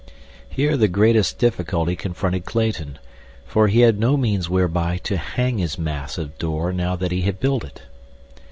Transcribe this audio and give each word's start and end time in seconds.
Here 0.49 0.77
the 0.77 0.87
greatest 0.87 1.37
difficulty 1.37 1.95
confronted 1.95 2.43
Clayton, 2.43 2.97
for 3.45 3.67
he 3.67 3.81
had 3.81 3.99
no 3.99 4.17
means 4.17 4.49
whereby 4.49 4.97
to 5.03 5.15
hang 5.15 5.59
his 5.59 5.77
massive 5.77 6.39
door 6.39 6.73
now 6.73 6.95
that 6.95 7.11
he 7.11 7.21
had 7.21 7.39
built 7.39 7.63
it. 7.63 7.83